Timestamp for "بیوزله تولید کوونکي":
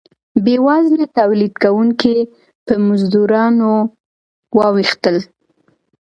0.43-2.15